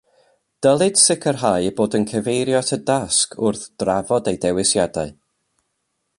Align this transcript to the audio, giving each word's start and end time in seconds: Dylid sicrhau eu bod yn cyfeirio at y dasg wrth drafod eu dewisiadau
Dylid 0.65 0.95
sicrhau 1.01 1.59
eu 1.67 1.75
bod 1.81 1.97
yn 1.99 2.07
cyfeirio 2.13 2.57
at 2.63 2.73
y 2.79 2.79
dasg 2.89 3.37
wrth 3.49 3.67
drafod 3.83 4.33
eu 4.33 4.41
dewisiadau 4.47 5.15